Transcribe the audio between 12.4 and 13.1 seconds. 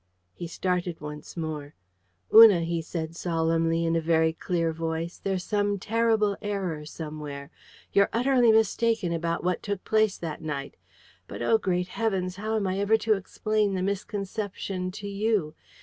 am I ever